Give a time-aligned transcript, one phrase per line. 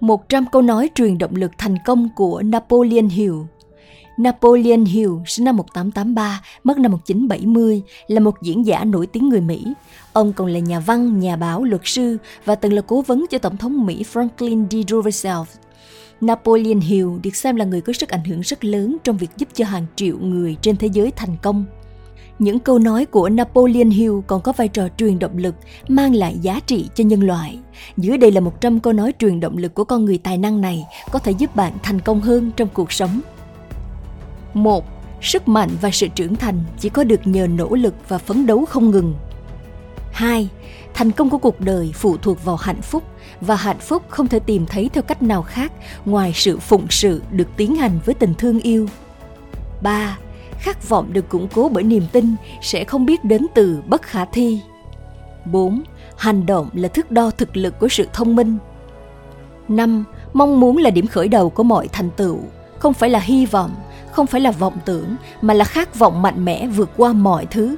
[0.00, 3.34] 100 câu nói truyền động lực thành công của Napoleon Hill
[4.16, 9.40] Napoleon Hill, sinh năm 1883, mất năm 1970, là một diễn giả nổi tiếng người
[9.40, 9.72] Mỹ.
[10.12, 13.38] Ông còn là nhà văn, nhà báo, luật sư và từng là cố vấn cho
[13.38, 14.90] Tổng thống Mỹ Franklin D.
[14.90, 15.48] Roosevelt.
[16.20, 19.48] Napoleon Hill được xem là người có sức ảnh hưởng rất lớn trong việc giúp
[19.54, 21.64] cho hàng triệu người trên thế giới thành công.
[22.38, 25.54] Những câu nói của Napoleon Hill còn có vai trò truyền động lực,
[25.88, 27.58] mang lại giá trị cho nhân loại.
[27.96, 30.84] Dưới đây là 100 câu nói truyền động lực của con người tài năng này
[31.10, 33.20] có thể giúp bạn thành công hơn trong cuộc sống.
[34.54, 34.84] 1.
[35.22, 38.64] Sức mạnh và sự trưởng thành chỉ có được nhờ nỗ lực và phấn đấu
[38.64, 39.14] không ngừng.
[40.12, 40.48] 2.
[40.94, 43.02] Thành công của cuộc đời phụ thuộc vào hạnh phúc
[43.40, 45.72] và hạnh phúc không thể tìm thấy theo cách nào khác
[46.04, 48.88] ngoài sự phụng sự được tiến hành với tình thương yêu.
[49.82, 50.18] 3
[50.58, 54.24] khát vọng được củng cố bởi niềm tin sẽ không biết đến từ bất khả
[54.24, 54.60] thi.
[55.44, 55.82] 4.
[56.16, 58.58] Hành động là thước đo thực lực của sự thông minh.
[59.68, 60.04] 5.
[60.32, 62.38] Mong muốn là điểm khởi đầu của mọi thành tựu,
[62.78, 63.74] không phải là hy vọng,
[64.10, 67.76] không phải là vọng tưởng, mà là khát vọng mạnh mẽ vượt qua mọi thứ.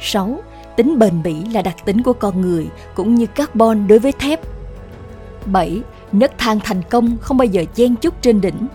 [0.00, 0.38] 6.
[0.76, 4.40] Tính bền bỉ là đặc tính của con người, cũng như carbon đối với thép.
[5.46, 5.82] 7.
[6.12, 8.66] Nấc thang thành công không bao giờ chen chúc trên đỉnh.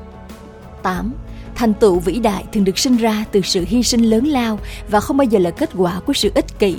[0.83, 1.13] 8
[1.57, 4.99] thành tựu vĩ đại thường được sinh ra từ sự hy sinh lớn lao và
[4.99, 6.77] không bao giờ là kết quả của sự ích kỷ.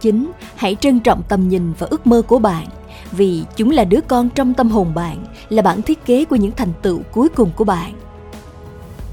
[0.00, 0.30] 9.
[0.56, 2.66] hãy trân trọng tầm nhìn và ước mơ của bạn,
[3.12, 6.52] vì chúng là đứa con trong tâm hồn bạn, là bản thiết kế của những
[6.56, 7.92] thành tựu cuối cùng của bạn.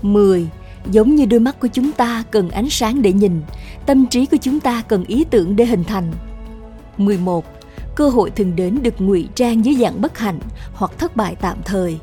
[0.01, 0.47] 10.
[0.91, 3.41] Giống như đôi mắt của chúng ta cần ánh sáng để nhìn,
[3.85, 6.13] tâm trí của chúng ta cần ý tưởng để hình thành.
[6.97, 7.45] 11.
[7.95, 10.39] Cơ hội thường đến được ngụy trang dưới dạng bất hạnh
[10.73, 11.99] hoặc thất bại tạm thời.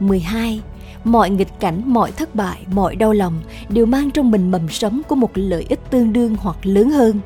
[0.00, 0.60] 12
[1.08, 5.02] mọi nghịch cảnh, mọi thất bại, mọi đau lòng đều mang trong mình mầm sống
[5.08, 7.20] của một lợi ích tương đương hoặc lớn hơn.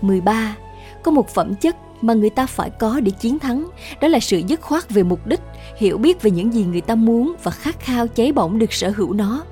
[0.00, 0.56] 13.
[1.02, 3.68] Có một phẩm chất mà người ta phải có để chiến thắng,
[4.00, 5.40] đó là sự dứt khoát về mục đích,
[5.76, 8.92] hiểu biết về những gì người ta muốn và khát khao cháy bỏng được sở
[8.96, 9.42] hữu nó.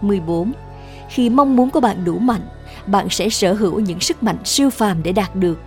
[0.00, 0.52] 14.
[1.08, 2.48] Khi mong muốn của bạn đủ mạnh,
[2.86, 5.58] bạn sẽ sở hữu những sức mạnh siêu phàm để đạt được.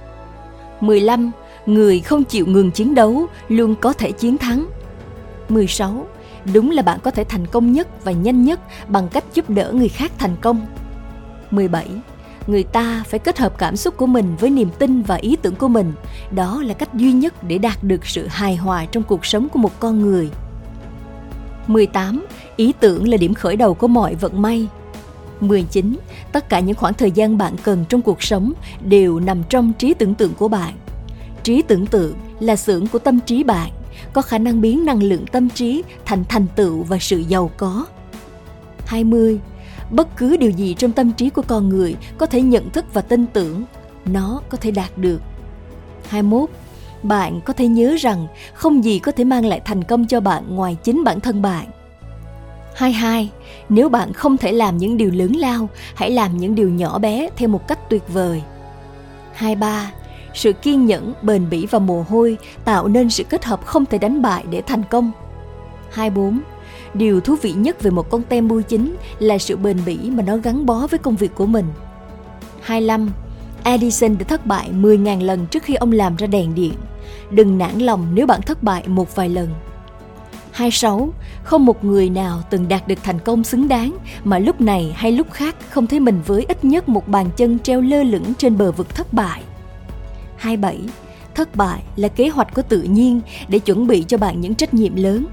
[0.82, 1.32] 15.
[1.66, 4.68] Người không chịu ngừng chiến đấu luôn có thể chiến thắng.
[5.50, 6.08] 16
[6.54, 9.72] đúng là bạn có thể thành công nhất và nhanh nhất bằng cách giúp đỡ
[9.74, 10.66] người khác thành công.
[11.52, 11.88] 17.
[12.48, 15.56] Người ta phải kết hợp cảm xúc của mình với niềm tin và ý tưởng
[15.56, 15.94] của mình.
[16.32, 19.60] Đó là cách duy nhất để đạt được sự hài hòa trong cuộc sống của
[19.60, 20.30] một con người.
[21.68, 22.26] 18.
[22.56, 24.68] Ý tưởng là điểm khởi đầu của mọi vận may.
[25.40, 25.98] 19.
[26.32, 28.54] Tất cả những khoảng thời gian bạn cần trong cuộc sống
[28.86, 30.74] đều nằm trong trí tưởng tượng của bạn.
[31.44, 33.72] Trí tưởng tượng là xưởng của tâm trí bạn
[34.14, 37.86] có khả năng biến năng lượng tâm trí thành thành tựu và sự giàu có.
[38.86, 39.40] 20.
[39.92, 43.02] Bất cứ điều gì trong tâm trí của con người có thể nhận thức và
[43.02, 43.64] tin tưởng,
[44.06, 45.22] nó có thể đạt được.
[46.08, 46.50] 21.
[47.04, 50.56] Bạn có thể nhớ rằng không gì có thể mang lại thành công cho bạn
[50.56, 51.66] ngoài chính bản thân bạn.
[52.76, 53.32] 22.
[53.70, 57.30] Nếu bạn không thể làm những điều lớn lao, hãy làm những điều nhỏ bé
[57.36, 58.42] theo một cách tuyệt vời.
[59.34, 59.92] 23
[60.34, 63.98] sự kiên nhẫn, bền bỉ và mồ hôi tạo nên sự kết hợp không thể
[63.98, 65.12] đánh bại để thành công.
[65.92, 66.40] 24.
[66.94, 70.24] Điều thú vị nhất về một con tem bưu chính là sự bền bỉ mà
[70.24, 71.66] nó gắn bó với công việc của mình.
[72.62, 73.12] 25.
[73.64, 76.74] Edison đã thất bại 10.000 lần trước khi ông làm ra đèn điện.
[77.32, 79.50] Đừng nản lòng nếu bạn thất bại một vài lần.
[80.52, 81.14] 26.
[81.44, 85.12] Không một người nào từng đạt được thành công xứng đáng mà lúc này hay
[85.12, 88.58] lúc khác không thấy mình với ít nhất một bàn chân treo lơ lửng trên
[88.58, 89.42] bờ vực thất bại.
[90.40, 90.80] 27.
[91.36, 94.74] Thất bại là kế hoạch của tự nhiên để chuẩn bị cho bạn những trách
[94.74, 95.26] nhiệm lớn.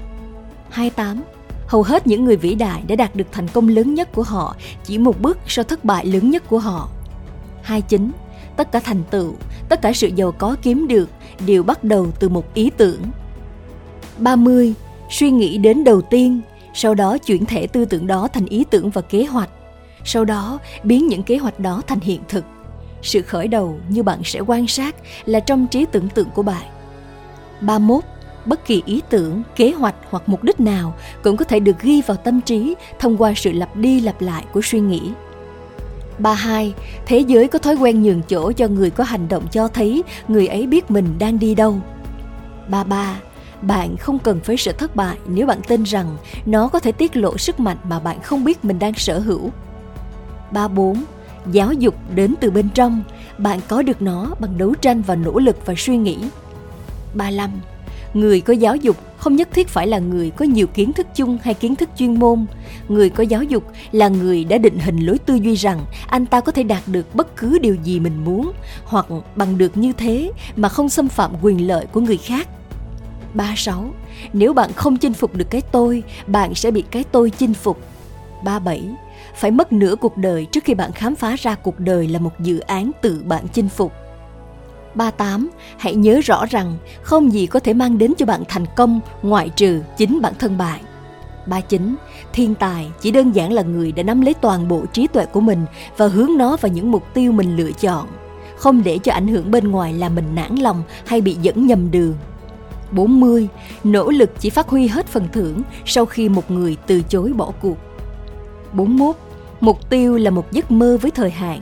[0.69, 1.23] 28.
[1.67, 4.55] Hầu hết những người vĩ đại đã đạt được thành công lớn nhất của họ
[4.83, 6.89] chỉ một bước sau thất bại lớn nhất của họ.
[7.61, 8.11] 29.
[8.57, 9.33] Tất cả thành tựu,
[9.69, 11.09] tất cả sự giàu có kiếm được
[11.45, 13.01] đều bắt đầu từ một ý tưởng.
[14.17, 14.73] 30.
[15.09, 16.41] Suy nghĩ đến đầu tiên,
[16.73, 19.49] sau đó chuyển thể tư tưởng đó thành ý tưởng và kế hoạch.
[20.05, 22.45] Sau đó biến những kế hoạch đó thành hiện thực
[23.01, 26.65] sự khởi đầu như bạn sẽ quan sát là trong trí tưởng tượng của bạn.
[27.61, 28.03] 31.
[28.45, 32.01] Bất kỳ ý tưởng, kế hoạch hoặc mục đích nào cũng có thể được ghi
[32.01, 35.11] vào tâm trí thông qua sự lặp đi lặp lại của suy nghĩ.
[36.19, 36.73] 32.
[37.05, 40.47] Thế giới có thói quen nhường chỗ cho người có hành động cho thấy người
[40.47, 41.75] ấy biết mình đang đi đâu.
[42.67, 43.19] 33.
[43.61, 47.15] Bạn không cần phải sợ thất bại nếu bạn tin rằng nó có thể tiết
[47.15, 49.51] lộ sức mạnh mà bạn không biết mình đang sở hữu.
[50.51, 51.03] 34
[51.51, 53.03] giáo dục đến từ bên trong
[53.37, 56.17] bạn có được nó bằng đấu tranh và nỗ lực và suy nghĩ
[57.13, 57.51] 35.
[58.13, 61.37] Người có giáo dục không nhất thiết phải là người có nhiều kiến thức chung
[61.43, 62.45] hay kiến thức chuyên môn
[62.87, 66.41] người có giáo dục là người đã định hình lối tư duy rằng anh ta
[66.41, 68.51] có thể đạt được bất cứ điều gì mình muốn
[68.85, 69.05] hoặc
[69.35, 72.47] bằng được như thế mà không xâm phạm quyền lợi của người khác
[73.33, 73.85] 36.
[74.33, 77.79] Nếu bạn không chinh phục được cái tôi, bạn sẽ bị cái tôi chinh phục.
[78.43, 78.81] 37.
[79.37, 82.39] Phải mất nửa cuộc đời trước khi bạn khám phá ra cuộc đời là một
[82.39, 83.93] dự án tự bạn chinh phục.
[84.95, 85.49] 38.
[85.77, 89.49] Hãy nhớ rõ rằng không gì có thể mang đến cho bạn thành công ngoại
[89.49, 90.81] trừ chính bản thân bạn.
[91.45, 91.95] 39.
[92.33, 95.41] Thiên tài chỉ đơn giản là người đã nắm lấy toàn bộ trí tuệ của
[95.41, 95.65] mình
[95.97, 98.07] và hướng nó vào những mục tiêu mình lựa chọn,
[98.57, 101.91] không để cho ảnh hưởng bên ngoài làm mình nản lòng hay bị dẫn nhầm
[101.91, 102.15] đường.
[102.91, 103.47] 40.
[103.83, 107.51] Nỗ lực chỉ phát huy hết phần thưởng sau khi một người từ chối bỏ
[107.61, 107.77] cuộc.
[108.73, 109.15] 41.
[109.61, 111.59] Mục tiêu là một giấc mơ với thời hạn.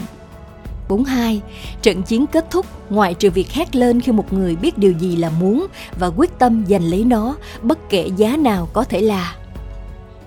[0.90, 1.42] 42.
[1.82, 5.16] Trận chiến kết thúc ngoại trừ việc hét lên khi một người biết điều gì
[5.16, 5.68] là muốn
[6.00, 9.36] và quyết tâm giành lấy nó bất kể giá nào có thể là.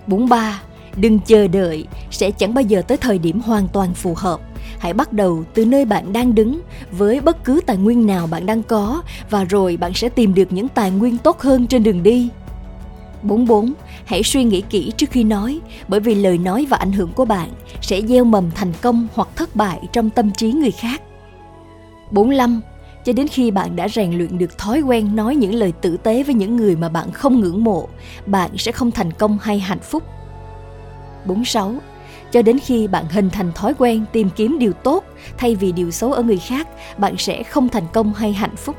[0.06, 0.62] 43.
[0.96, 4.40] Đừng chờ đợi, sẽ chẳng bao giờ tới thời điểm hoàn toàn phù hợp.
[4.78, 6.60] Hãy bắt đầu từ nơi bạn đang đứng
[6.90, 10.52] với bất cứ tài nguyên nào bạn đang có và rồi bạn sẽ tìm được
[10.52, 12.28] những tài nguyên tốt hơn trên đường đi.
[13.22, 13.72] 44.
[14.08, 17.24] Hãy suy nghĩ kỹ trước khi nói, bởi vì lời nói và ảnh hưởng của
[17.24, 17.48] bạn
[17.80, 21.02] sẽ gieo mầm thành công hoặc thất bại trong tâm trí người khác.
[22.10, 22.60] 45.
[23.04, 26.22] Cho đến khi bạn đã rèn luyện được thói quen nói những lời tử tế
[26.22, 27.88] với những người mà bạn không ngưỡng mộ,
[28.26, 30.02] bạn sẽ không thành công hay hạnh phúc.
[31.26, 31.74] 46.
[32.32, 35.04] Cho đến khi bạn hình thành thói quen tìm kiếm điều tốt
[35.38, 36.68] thay vì điều xấu ở người khác,
[36.98, 38.76] bạn sẽ không thành công hay hạnh phúc.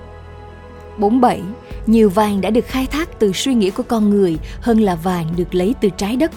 [1.00, 1.42] 47.
[1.86, 5.28] Nhiều vàng đã được khai thác từ suy nghĩ của con người hơn là vàng
[5.36, 6.32] được lấy từ trái đất.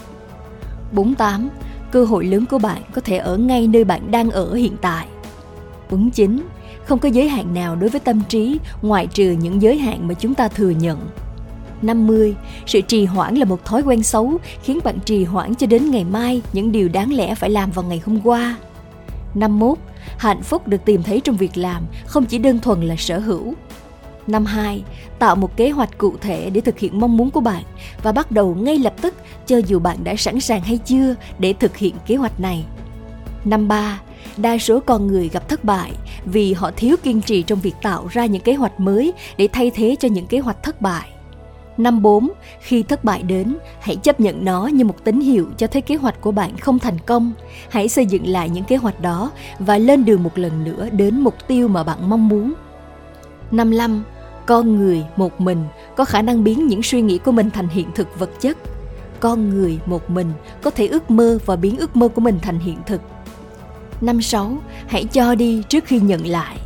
[0.91, 1.49] 48.
[1.91, 5.07] Cơ hội lớn của bạn có thể ở ngay nơi bạn đang ở hiện tại.
[5.89, 6.43] 49.
[6.85, 10.13] Không có giới hạn nào đối với tâm trí ngoại trừ những giới hạn mà
[10.13, 10.99] chúng ta thừa nhận.
[11.81, 12.35] 50.
[12.65, 16.03] Sự trì hoãn là một thói quen xấu khiến bạn trì hoãn cho đến ngày
[16.03, 18.57] mai những điều đáng lẽ phải làm vào ngày hôm qua.
[19.35, 19.77] 51.
[20.17, 23.53] Hạnh phúc được tìm thấy trong việc làm, không chỉ đơn thuần là sở hữu.
[24.27, 24.83] Năm 2.
[25.19, 27.63] Tạo một kế hoạch cụ thể để thực hiện mong muốn của bạn
[28.03, 29.15] và bắt đầu ngay lập tức
[29.47, 32.65] cho dù bạn đã sẵn sàng hay chưa để thực hiện kế hoạch này.
[33.45, 34.01] Năm 3.
[34.37, 35.91] Đa số con người gặp thất bại
[36.25, 39.71] vì họ thiếu kiên trì trong việc tạo ra những kế hoạch mới để thay
[39.75, 41.09] thế cho những kế hoạch thất bại.
[41.77, 42.29] Năm 4.
[42.59, 45.95] Khi thất bại đến, hãy chấp nhận nó như một tín hiệu cho thấy kế
[45.95, 47.33] hoạch của bạn không thành công.
[47.69, 51.19] Hãy xây dựng lại những kế hoạch đó và lên đường một lần nữa đến
[51.19, 52.53] mục tiêu mà bạn mong muốn.
[53.51, 54.03] Năm 5.
[54.45, 57.87] Con người một mình có khả năng biến những suy nghĩ của mình thành hiện
[57.95, 58.57] thực vật chất.
[59.19, 62.59] Con người một mình có thể ước mơ và biến ước mơ của mình thành
[62.59, 63.01] hiện thực.
[64.01, 64.57] Năm sáu
[64.87, 66.57] Hãy cho đi trước khi nhận lại.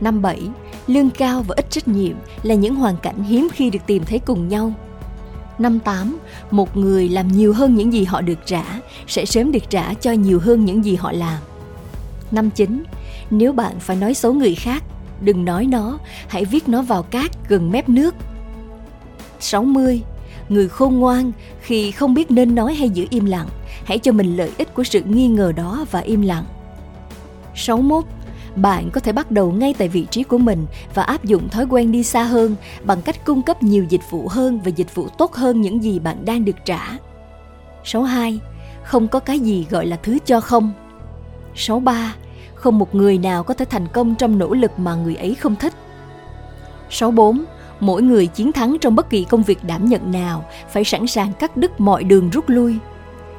[0.00, 0.42] Năm bảy
[0.86, 4.18] lương cao và ít trách nhiệm là những hoàn cảnh hiếm khi được tìm thấy
[4.18, 4.72] cùng nhau.
[5.58, 6.18] Năm tám
[6.50, 8.64] một người làm nhiều hơn những gì họ được trả
[9.06, 11.38] sẽ sớm được trả cho nhiều hơn những gì họ làm.
[12.30, 12.82] Năm chín
[13.30, 14.84] nếu bạn phải nói xấu người khác,
[15.22, 15.98] đừng nói nó,
[16.28, 18.14] hãy viết nó vào cát gần mép nước.
[19.40, 20.02] 60.
[20.48, 23.48] Người khôn ngoan khi không biết nên nói hay giữ im lặng,
[23.84, 26.44] hãy cho mình lợi ích của sự nghi ngờ đó và im lặng.
[27.54, 28.04] 61
[28.56, 31.66] bạn có thể bắt đầu ngay tại vị trí của mình và áp dụng thói
[31.70, 35.08] quen đi xa hơn bằng cách cung cấp nhiều dịch vụ hơn và dịch vụ
[35.08, 36.98] tốt hơn những gì bạn đang được trả.
[37.84, 38.40] 62.
[38.84, 40.72] Không có cái gì gọi là thứ cho không.
[41.54, 42.14] 63.
[42.62, 45.56] Không một người nào có thể thành công trong nỗ lực mà người ấy không
[45.56, 45.72] thích.
[46.90, 47.44] 64.
[47.80, 51.32] Mỗi người chiến thắng trong bất kỳ công việc đảm nhận nào phải sẵn sàng
[51.32, 52.78] cắt đứt mọi đường rút lui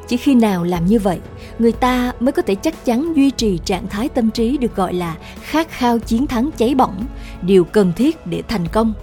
[0.08, 1.20] chỉ khi nào làm như vậy,
[1.60, 4.94] người ta mới có thể chắc chắn duy trì trạng thái tâm trí được gọi
[4.94, 7.06] là khát khao chiến thắng cháy bỏng,
[7.42, 8.94] điều cần thiết để thành công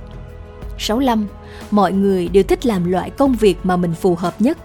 [0.79, 1.27] 65.
[1.71, 4.59] Mọi người đều thích làm loại công việc mà mình phù hợp nhất.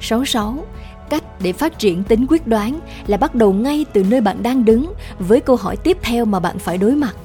[0.00, 0.66] 66.
[1.12, 4.64] Cách để phát triển tính quyết đoán là bắt đầu ngay từ nơi bạn đang
[4.64, 7.16] đứng với câu hỏi tiếp theo mà bạn phải đối mặt.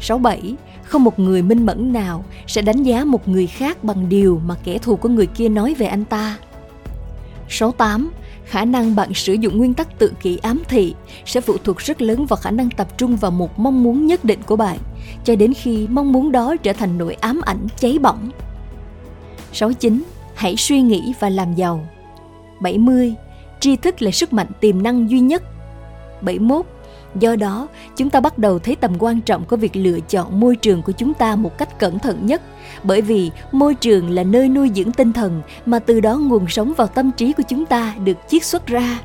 [0.00, 0.54] 67.
[0.84, 4.54] Không một người minh mẫn nào sẽ đánh giá một người khác bằng điều mà
[4.64, 6.36] kẻ thù của người kia nói về anh ta.
[7.48, 8.10] 68.
[8.44, 12.02] Khả năng bạn sử dụng nguyên tắc tự kỷ ám thị sẽ phụ thuộc rất
[12.02, 14.78] lớn vào khả năng tập trung vào một mong muốn nhất định của bạn,
[15.24, 18.30] cho đến khi mong muốn đó trở thành nỗi ám ảnh cháy bỏng.
[19.52, 20.02] 69.
[20.34, 21.86] Hãy suy nghĩ và làm giàu.
[22.62, 23.14] 70.
[23.60, 25.42] Tri thức là sức mạnh tiềm năng duy nhất.
[26.20, 26.66] 71.
[27.14, 30.56] Do đó, chúng ta bắt đầu thấy tầm quan trọng của việc lựa chọn môi
[30.56, 32.42] trường của chúng ta một cách cẩn thận nhất,
[32.82, 36.72] bởi vì môi trường là nơi nuôi dưỡng tinh thần mà từ đó nguồn sống
[36.76, 38.98] vào tâm trí của chúng ta được chiết xuất ra.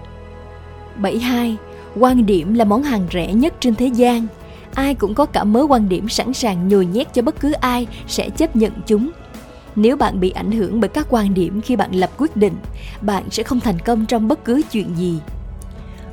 [0.95, 1.57] 72.
[1.99, 4.27] Quan điểm là món hàng rẻ nhất trên thế gian.
[4.73, 7.87] ai cũng có cả mớ quan điểm sẵn sàng nhồi nhét cho bất cứ ai
[8.07, 9.09] sẽ chấp nhận chúng.
[9.77, 12.55] Nếu bạn bị ảnh hưởng bởi các quan điểm khi bạn lập quyết định,
[13.01, 15.19] bạn sẽ không thành công trong bất cứ chuyện gì.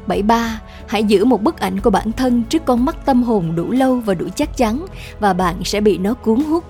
[0.06, 0.60] 73.
[0.86, 3.96] Hãy giữ một bức ảnh của bản thân trước con mắt tâm hồn đủ lâu
[3.96, 4.86] và đủ chắc chắn
[5.20, 6.64] và bạn sẽ bị nó cuốn hút.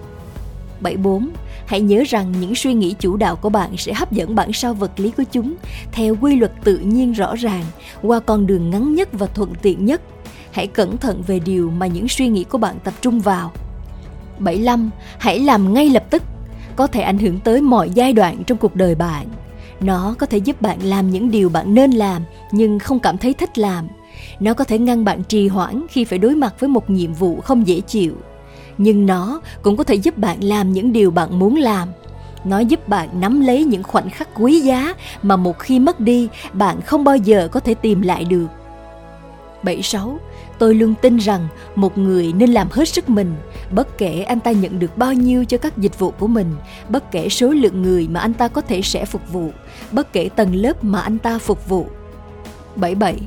[0.80, 1.28] 74.
[1.66, 4.74] Hãy nhớ rằng những suy nghĩ chủ đạo của bạn sẽ hấp dẫn bản sao
[4.74, 5.54] vật lý của chúng
[5.92, 7.64] theo quy luật tự nhiên rõ ràng
[8.02, 10.00] qua con đường ngắn nhất và thuận tiện nhất.
[10.52, 13.52] Hãy cẩn thận về điều mà những suy nghĩ của bạn tập trung vào.
[14.38, 14.90] 75.
[15.18, 16.22] Hãy làm ngay lập tức.
[16.76, 19.26] Có thể ảnh hưởng tới mọi giai đoạn trong cuộc đời bạn.
[19.80, 23.34] Nó có thể giúp bạn làm những điều bạn nên làm, nhưng không cảm thấy
[23.34, 23.88] thích làm.
[24.40, 27.40] Nó có thể ngăn bạn trì hoãn khi phải đối mặt với một nhiệm vụ
[27.40, 28.14] không dễ chịu
[28.78, 31.88] nhưng nó cũng có thể giúp bạn làm những điều bạn muốn làm
[32.44, 36.28] nó giúp bạn nắm lấy những khoảnh khắc quý giá mà một khi mất đi,
[36.52, 38.46] bạn không bao giờ có thể tìm lại được
[39.64, 40.18] 76
[40.59, 43.35] tôi luôn tin rằng một người nên làm hết sức mình,
[43.71, 46.54] bất kể anh ta nhận được bao nhiêu cho các dịch vụ của mình,
[46.88, 49.50] bất kể số lượng người mà anh ta có thể sẽ phục vụ,
[49.92, 51.87] bất kể tầng lớp mà anh ta phục vụ.
[52.76, 53.18] 77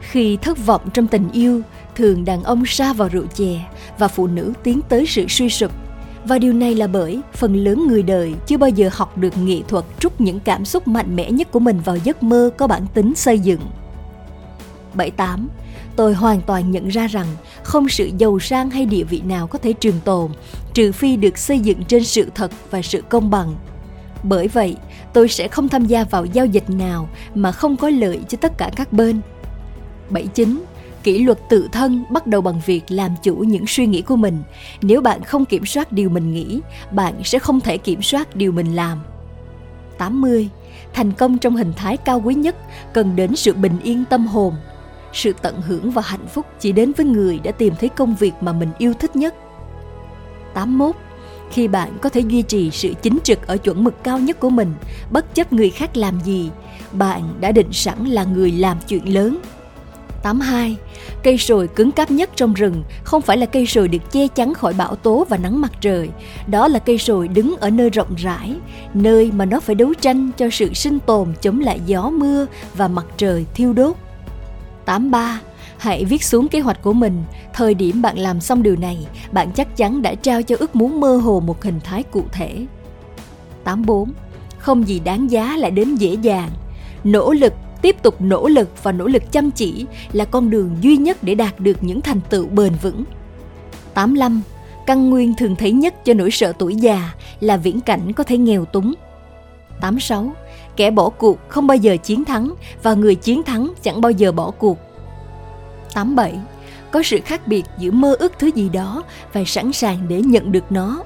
[0.00, 1.60] khi thất vọng trong tình yêu,
[1.96, 3.60] thường đàn ông sa vào rượu chè
[3.98, 5.72] và phụ nữ tiến tới sự suy sụp.
[6.24, 9.60] Và điều này là bởi phần lớn người đời chưa bao giờ học được nghệ
[9.68, 12.86] thuật trút những cảm xúc mạnh mẽ nhất của mình vào giấc mơ có bản
[12.94, 13.60] tính xây dựng.
[14.96, 15.48] 78.
[15.96, 17.26] Tôi hoàn toàn nhận ra rằng
[17.62, 20.30] không sự giàu sang hay địa vị nào có thể trường tồn
[20.74, 23.54] trừ phi được xây dựng trên sự thật và sự công bằng.
[24.22, 24.76] Bởi vậy,
[25.12, 28.58] tôi sẽ không tham gia vào giao dịch nào mà không có lợi cho tất
[28.58, 29.20] cả các bên.
[30.10, 30.64] 79
[31.02, 34.42] kỷ luật tự thân bắt đầu bằng việc làm chủ những suy nghĩ của mình
[34.82, 36.60] nếu bạn không kiểm soát điều mình nghĩ
[36.90, 38.98] bạn sẽ không thể kiểm soát điều mình làm
[39.98, 40.48] 80.
[40.92, 42.56] Thành công trong hình thái cao quý nhất
[42.92, 44.54] cần đến sự bình yên tâm hồn.
[45.12, 48.32] Sự tận hưởng và hạnh phúc chỉ đến với người đã tìm thấy công việc
[48.40, 49.34] mà mình yêu thích nhất.
[50.54, 50.96] 81.
[51.50, 54.50] Khi bạn có thể duy trì sự chính trực ở chuẩn mực cao nhất của
[54.50, 54.74] mình,
[55.10, 56.50] bất chấp người khác làm gì,
[56.92, 59.38] bạn đã định sẵn là người làm chuyện lớn
[60.26, 60.76] 82.
[61.22, 64.54] Cây sồi cứng cáp nhất trong rừng không phải là cây sồi được che chắn
[64.54, 66.10] khỏi bão tố và nắng mặt trời.
[66.46, 68.56] Đó là cây sồi đứng ở nơi rộng rãi,
[68.94, 72.88] nơi mà nó phải đấu tranh cho sự sinh tồn chống lại gió mưa và
[72.88, 73.96] mặt trời thiêu đốt.
[74.86, 75.40] 83.
[75.78, 77.24] Hãy viết xuống kế hoạch của mình.
[77.52, 81.00] Thời điểm bạn làm xong điều này, bạn chắc chắn đã trao cho ước muốn
[81.00, 82.66] mơ hồ một hình thái cụ thể.
[83.64, 84.12] 84.
[84.58, 86.50] Không gì đáng giá lại đến dễ dàng.
[87.04, 87.52] Nỗ lực
[87.82, 91.34] tiếp tục nỗ lực và nỗ lực chăm chỉ là con đường duy nhất để
[91.34, 93.04] đạt được những thành tựu bền vững.
[93.94, 94.42] 85.
[94.86, 98.38] Căn nguyên thường thấy nhất cho nỗi sợ tuổi già là viễn cảnh có thể
[98.38, 98.94] nghèo túng.
[99.80, 100.32] 86.
[100.76, 104.32] Kẻ bỏ cuộc không bao giờ chiến thắng và người chiến thắng chẳng bao giờ
[104.32, 104.78] bỏ cuộc.
[105.94, 106.34] 87.
[106.90, 109.02] Có sự khác biệt giữa mơ ước thứ gì đó
[109.32, 111.02] và sẵn sàng để nhận được nó.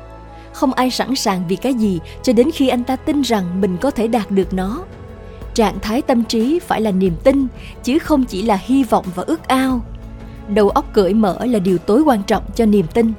[0.52, 3.76] Không ai sẵn sàng vì cái gì cho đến khi anh ta tin rằng mình
[3.76, 4.84] có thể đạt được nó
[5.54, 7.46] trạng thái tâm trí phải là niềm tin,
[7.82, 9.80] chứ không chỉ là hy vọng và ước ao
[10.48, 13.12] đầu óc cởi mở là điều tối quan trọng cho niềm tin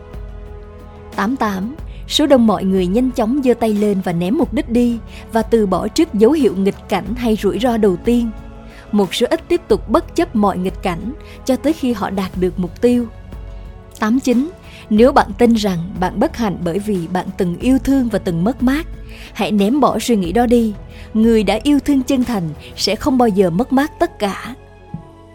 [1.16, 1.76] 88
[2.12, 4.98] số đông mọi người nhanh chóng giơ tay lên và ném mục đích đi
[5.34, 8.32] và từ bỏ trước dấu hiệu nghịch cảnh hay rủi ro đầu tiên
[8.92, 11.14] một số ít tiếp tục bất chấp mọi nghịch cảnh
[11.46, 13.06] cho tới khi họ đạt được mục tiêu
[14.00, 14.50] 89
[14.94, 18.44] nếu bạn tin rằng bạn bất hạnh bởi vì bạn từng yêu thương và từng
[18.44, 18.88] mất mát,
[19.34, 20.74] hãy ném bỏ suy nghĩ đó đi.
[21.14, 24.56] Người đã yêu thương chân thành sẽ không bao giờ mất mát tất cả.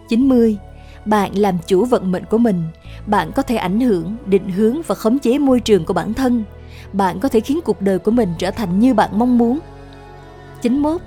[0.09, 0.56] 90.
[1.04, 2.62] Bạn làm chủ vận mệnh của mình.
[3.06, 6.45] Bạn có thể ảnh hưởng, định hướng và khống chế môi trường của bản thân.
[6.92, 9.59] Bạn có thể khiến cuộc đời của mình trở thành như bạn mong muốn.
[10.62, 11.00] 91.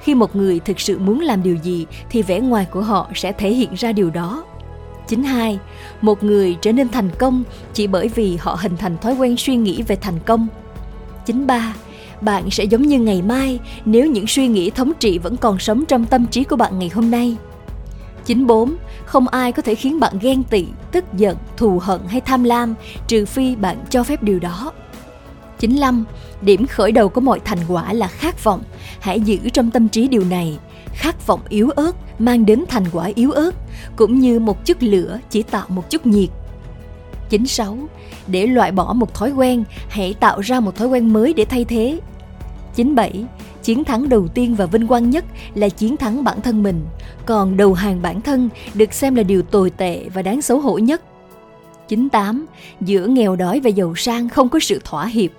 [0.00, 3.32] Khi một người thực sự muốn làm điều gì thì vẻ ngoài của họ sẽ
[3.32, 4.44] thể hiện ra điều đó
[5.08, 5.58] 92.
[6.00, 7.42] Một người trở nên thành công
[7.74, 10.46] chỉ bởi vì họ hình thành thói quen suy nghĩ về thành công.
[11.26, 11.74] 93.
[12.20, 15.84] Bạn sẽ giống như ngày mai nếu những suy nghĩ thống trị vẫn còn sống
[15.84, 17.36] trong tâm trí của bạn ngày hôm nay.
[18.24, 18.76] 94.
[19.04, 22.74] Không ai có thể khiến bạn ghen tị, tức giận, thù hận hay tham lam
[23.06, 24.72] trừ phi bạn cho phép điều đó.
[25.58, 26.04] 95.
[26.42, 28.62] Điểm khởi đầu của mọi thành quả là khát vọng.
[29.00, 30.58] Hãy giữ trong tâm trí điều này.
[30.92, 33.54] Khát vọng yếu ớt mang đến thành quả yếu ớt,
[33.96, 36.28] cũng như một chút lửa chỉ tạo một chút nhiệt.
[37.28, 37.76] 96.
[38.26, 41.64] Để loại bỏ một thói quen, hãy tạo ra một thói quen mới để thay
[41.64, 41.98] thế.
[42.74, 43.24] 97.
[43.62, 46.86] Chiến thắng đầu tiên và vinh quang nhất là chiến thắng bản thân mình,
[47.26, 50.78] còn đầu hàng bản thân được xem là điều tồi tệ và đáng xấu hổ
[50.78, 51.02] nhất.
[51.88, 52.46] 98.
[52.80, 55.30] Giữa nghèo đói và giàu sang không có sự thỏa hiệp,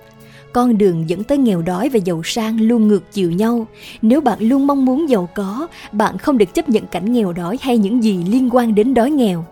[0.54, 3.68] con đường dẫn tới nghèo đói và giàu sang luôn ngược chiều nhau.
[4.01, 7.58] Nếu bạn luôn mong muốn giàu có, bạn không được chấp nhận cảnh nghèo đói
[7.62, 9.46] hay những gì liên quan đến đói nghèo.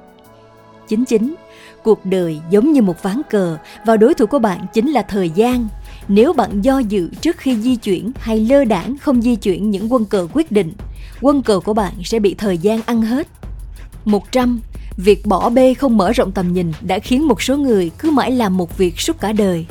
[0.87, 1.35] 99.
[1.83, 5.29] Cuộc đời giống như một ván cờ và đối thủ của bạn chính là thời
[5.29, 5.67] gian.
[6.07, 9.93] Nếu bạn do dự trước khi di chuyển hay lơ đảng không di chuyển những
[9.93, 10.73] quân cờ quyết định,
[11.21, 13.27] quân cờ của bạn sẽ bị thời gian ăn hết.
[14.05, 14.61] 100.
[14.97, 18.31] Việc bỏ bê không mở rộng tầm nhìn đã khiến một số người cứ mãi
[18.31, 19.65] làm một việc suốt cả đời.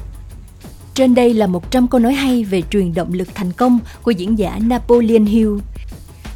[0.95, 4.39] Trên đây là 100 câu nói hay về truyền động lực thành công của diễn
[4.39, 5.59] giả Napoleon Hill.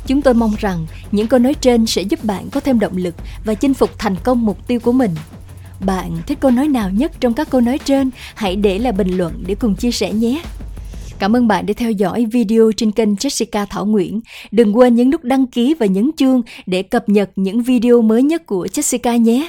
[0.06, 3.14] Chúng tôi mong rằng những câu nói trên sẽ giúp bạn có thêm động lực
[3.44, 5.14] và chinh phục thành công mục tiêu của mình.
[5.80, 8.10] Bạn thích câu nói nào nhất trong các câu nói trên?
[8.34, 10.42] Hãy để lại bình luận để cùng chia sẻ nhé.
[11.18, 14.20] Cảm ơn bạn đã theo dõi video trên kênh Jessica Thảo Nguyễn.
[14.50, 18.22] Đừng quên nhấn nút đăng ký và nhấn chuông để cập nhật những video mới
[18.22, 19.48] nhất của Jessica nhé.